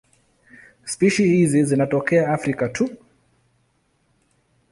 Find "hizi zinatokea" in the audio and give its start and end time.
1.23-2.33